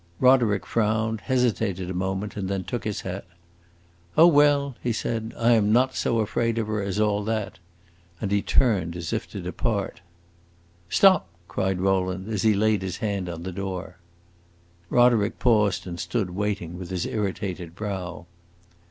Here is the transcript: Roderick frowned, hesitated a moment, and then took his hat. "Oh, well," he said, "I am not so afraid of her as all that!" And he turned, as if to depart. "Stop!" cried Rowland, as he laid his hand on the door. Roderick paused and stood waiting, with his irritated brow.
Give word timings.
Roderick 0.19 0.65
frowned, 0.65 1.21
hesitated 1.21 1.87
a 1.91 1.93
moment, 1.93 2.35
and 2.35 2.49
then 2.49 2.63
took 2.63 2.85
his 2.85 3.01
hat. 3.01 3.23
"Oh, 4.17 4.25
well," 4.25 4.75
he 4.81 4.91
said, 4.91 5.31
"I 5.37 5.51
am 5.51 5.71
not 5.71 5.93
so 5.93 6.17
afraid 6.21 6.57
of 6.57 6.65
her 6.65 6.81
as 6.81 6.99
all 6.99 7.23
that!" 7.25 7.59
And 8.19 8.31
he 8.31 8.41
turned, 8.41 8.95
as 8.95 9.13
if 9.13 9.29
to 9.29 9.39
depart. 9.39 10.01
"Stop!" 10.89 11.27
cried 11.47 11.79
Rowland, 11.79 12.29
as 12.29 12.41
he 12.41 12.55
laid 12.55 12.81
his 12.81 12.97
hand 12.97 13.29
on 13.29 13.43
the 13.43 13.51
door. 13.51 13.99
Roderick 14.89 15.37
paused 15.37 15.85
and 15.85 15.99
stood 15.99 16.31
waiting, 16.31 16.79
with 16.79 16.89
his 16.89 17.05
irritated 17.05 17.75
brow. 17.75 18.25